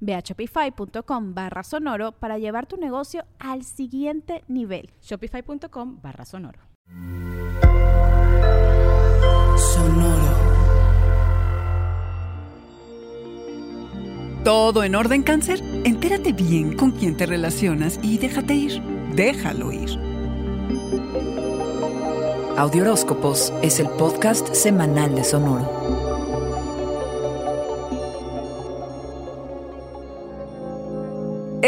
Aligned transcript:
Ve 0.00 0.14
a 0.14 0.20
shopify.com 0.20 1.34
barra 1.34 1.62
sonoro 1.62 2.12
para 2.12 2.38
llevar 2.38 2.66
tu 2.66 2.76
negocio 2.76 3.24
al 3.38 3.64
siguiente 3.64 4.44
nivel. 4.48 4.90
Shopify.com 5.02 6.00
barra 6.02 6.24
sonoro. 6.24 6.60
Sonoro. 9.56 10.48
¿Todo 14.44 14.82
en 14.82 14.94
orden, 14.94 15.22
cáncer? 15.22 15.60
Entérate 15.84 16.32
bien 16.32 16.74
con 16.74 16.92
quién 16.92 17.16
te 17.16 17.26
relacionas 17.26 18.00
y 18.02 18.18
déjate 18.18 18.54
ir. 18.54 18.82
Déjalo 19.14 19.72
ir. 19.72 19.90
Audioróscopos 22.56 23.52
es 23.62 23.78
el 23.78 23.88
podcast 23.90 24.54
semanal 24.54 25.14
de 25.14 25.22
Sonoro. 25.22 25.87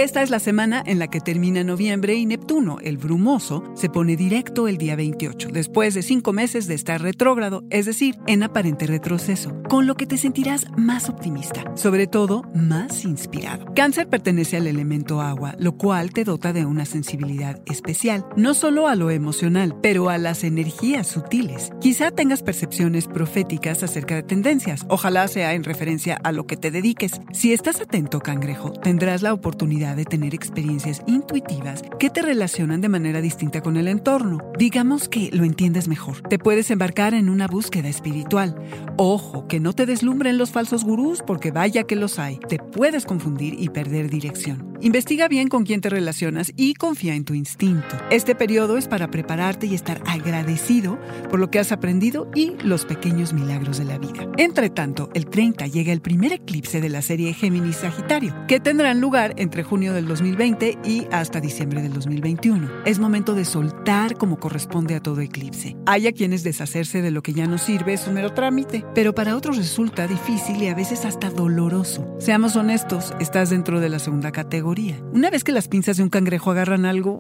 Esta 0.01 0.23
es 0.23 0.31
la 0.31 0.39
semana 0.39 0.83
en 0.87 0.99
la 0.99 1.09
que 1.09 1.21
termina 1.21 1.63
noviembre 1.63 2.15
y 2.15 2.25
Neptuno, 2.25 2.79
el 2.81 2.97
brumoso, 2.97 3.63
se 3.75 3.91
pone 3.91 4.17
directo 4.17 4.67
el 4.67 4.79
día 4.79 4.97
28, 4.97 5.51
después 5.53 5.93
de 5.93 6.01
cinco 6.01 6.33
meses 6.33 6.67
de 6.67 6.75
estar 6.75 7.03
retrógrado, 7.03 7.65
es 7.69 7.85
decir, 7.85 8.17
en 8.27 8.43
aparente 8.43 8.87
retroceso, 8.87 9.63
con 9.69 9.87
lo 9.87 9.97
que 9.97 10.07
te 10.07 10.17
sentirás 10.17 10.65
más 10.75 11.11
optimista, 11.11 11.65
sobre 11.77 12.07
todo 12.07 12.45
más 12.55 13.05
inspirado. 13.05 13.67
Cáncer 13.77 14.09
pertenece 14.09 14.57
al 14.57 14.69
elemento 14.69 15.21
agua, 15.21 15.55
lo 15.59 15.77
cual 15.77 16.15
te 16.15 16.25
dota 16.25 16.55
de 16.55 16.65
una 16.65 16.87
sensibilidad 16.87 17.61
especial, 17.67 18.25
no 18.39 18.55
solo 18.55 18.89
a 18.89 18.95
lo 18.95 19.11
emocional, 19.11 19.77
pero 19.83 20.09
a 20.09 20.17
las 20.17 20.45
energías 20.45 21.09
sutiles. 21.09 21.73
Quizá 21.79 22.11
tengas 22.11 22.43
percepciones 22.43 23.07
proféticas 23.07 23.83
acerca 23.83 24.15
de 24.15 24.23
tendencias, 24.23 24.87
ojalá 24.89 25.29
sea 25.29 25.53
en 25.53 25.63
referencia 25.63 26.19
a 26.25 26.33
lo 26.33 26.47
que 26.47 26.57
te 26.57 26.71
dediques. 26.71 27.21
Si 27.35 27.53
estás 27.53 27.83
atento, 27.83 28.21
cangrejo, 28.21 28.73
tendrás 28.73 29.21
la 29.21 29.35
oportunidad 29.35 29.90
de 29.95 30.05
tener 30.05 30.35
experiencias 30.35 31.03
intuitivas 31.07 31.83
que 31.99 32.11
te 32.11 32.23
relacionan 32.23 32.81
de 32.81 32.89
manera 32.89 33.21
distinta 33.21 33.61
con 33.61 33.77
el 33.77 33.89
entorno. 33.89 34.39
Digamos 34.59 35.09
que 35.09 35.31
lo 35.33 35.45
entiendes 35.45 35.89
mejor. 35.89 36.21
Te 36.23 36.39
puedes 36.39 36.71
embarcar 36.71 37.15
en 37.15 37.29
una 37.29 37.47
búsqueda 37.47 37.89
espiritual. 37.89 38.55
Ojo, 38.97 39.47
que 39.49 39.61
no 39.61 39.73
te 39.73 39.87
deslumbren 39.87 40.39
los 40.39 40.51
falsos 40.51 40.85
gurús 40.85 41.23
porque 41.27 41.51
vaya 41.51 41.85
que 41.85 41.97
los 41.97 42.19
hay. 42.19 42.39
Te 42.39 42.59
puedes 42.59 43.05
confundir 43.05 43.55
y 43.59 43.69
perder 43.69 44.11
dirección. 44.11 44.70
Investiga 44.83 45.29
bien 45.29 45.49
con 45.49 45.65
quién 45.65 45.83
te 45.83 45.91
relacionas 45.91 46.53
y 46.57 46.73
confía 46.73 47.15
en 47.15 47.27
tu 47.27 47.35
instinto. 47.35 47.99
Este 48.11 48.35
periodo 48.35 48.79
es 48.79 48.89
para 48.89 49.11
prepararte 49.11 49.67
y 49.67 49.75
estar 49.75 50.03
agradecido 50.07 50.99
por 51.29 51.39
lo 51.39 51.51
que 51.51 51.59
has 51.59 51.71
aprendido 51.71 52.31
y 52.35 52.57
los 52.65 52.87
pequeños 52.87 53.35
milagros 53.35 53.77
de 53.77 53.85
la 53.85 53.99
vida. 53.99 54.27
Entre 54.39 54.71
tanto, 54.71 55.11
el 55.13 55.27
30 55.27 55.67
llega 55.67 55.93
el 55.93 56.01
primer 56.01 56.33
eclipse 56.33 56.81
de 56.81 56.89
la 56.89 57.03
serie 57.03 57.35
Géminis 57.35 57.77
Sagitario, 57.77 58.35
que 58.49 58.59
tendrán 58.59 59.03
lugar 59.03 59.35
entre 59.37 59.65
junio 59.65 59.93
del 59.93 60.09
2020 60.09 60.79
y 60.83 61.07
hasta 61.13 61.41
diciembre 61.43 61.83
del 61.83 61.93
2021. 61.93 62.67
Es 62.87 62.99
momento 62.99 63.35
de 63.35 63.45
soltar 63.45 64.17
como 64.17 64.39
corresponde 64.39 64.95
a 64.95 65.03
todo 65.03 65.21
eclipse. 65.21 65.77
Hay 65.85 66.07
a 66.07 66.13
quienes 66.13 66.43
deshacerse 66.43 67.03
de 67.03 67.11
lo 67.11 67.23
que 67.23 67.35
ya 67.35 67.47
no 67.47 67.59
sirve 67.59 67.93
es 67.93 68.07
un 68.07 68.15
mero 68.15 68.33
trámite, 68.33 68.87
pero 68.95 69.15
para 69.15 69.37
otros 69.37 69.59
resulta 69.59 70.07
difícil 70.07 70.63
y 70.63 70.69
a 70.69 70.75
veces 70.75 71.05
hasta 71.05 71.29
doloroso. 71.29 72.17
Seamos 72.19 72.57
honestos, 72.57 73.13
estás 73.21 73.51
dentro 73.51 73.79
de 73.79 73.91
la 73.91 73.99
segunda 73.99 74.33
categoría. 74.33 74.70
Una 75.13 75.31
vez 75.31 75.43
que 75.43 75.53
las 75.53 75.69
pinzas 75.69 75.97
de 75.97 76.03
un 76.05 76.11
cangrejo 76.11 76.51
agarran 76.51 76.85
algo, 76.85 77.19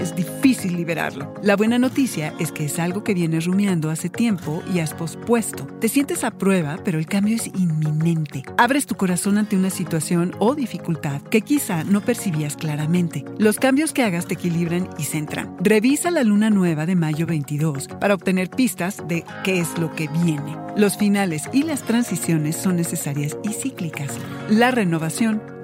es 0.00 0.16
difícil 0.16 0.76
liberarlo. 0.76 1.32
La 1.42 1.54
buena 1.54 1.78
noticia 1.78 2.34
es 2.40 2.50
que 2.50 2.64
es 2.64 2.78
algo 2.78 3.04
que 3.04 3.14
vienes 3.14 3.44
rumiando 3.44 3.90
hace 3.90 4.08
tiempo 4.08 4.62
y 4.72 4.80
has 4.80 4.92
pospuesto. 4.92 5.66
Te 5.80 5.88
sientes 5.88 6.24
a 6.24 6.32
prueba, 6.32 6.78
pero 6.84 6.98
el 6.98 7.06
cambio 7.06 7.36
es 7.36 7.46
inminente. 7.46 8.42
Abres 8.58 8.86
tu 8.86 8.96
corazón 8.96 9.38
ante 9.38 9.56
una 9.56 9.70
situación 9.70 10.34
o 10.40 10.54
dificultad 10.54 11.22
que 11.22 11.42
quizá 11.42 11.84
no 11.84 12.00
percibías 12.00 12.56
claramente. 12.56 13.24
Los 13.38 13.58
cambios 13.58 13.92
que 13.92 14.02
hagas 14.02 14.26
te 14.26 14.34
equilibran 14.34 14.88
y 14.98 15.04
centran. 15.04 15.56
Revisa 15.60 16.10
la 16.10 16.24
luna 16.24 16.50
nueva 16.50 16.86
de 16.86 16.96
mayo 16.96 17.26
22 17.26 17.88
para 18.00 18.14
obtener 18.14 18.50
pistas 18.50 19.02
de 19.06 19.24
qué 19.44 19.60
es 19.60 19.78
lo 19.78 19.94
que 19.94 20.08
viene. 20.08 20.56
Los 20.76 20.96
finales 20.96 21.44
y 21.52 21.64
las 21.64 21.82
transiciones 21.82 22.56
son 22.56 22.76
necesarias 22.76 23.36
y 23.44 23.52
cíclicas. 23.52 24.10
La 24.48 24.70
renovación, 24.70 25.42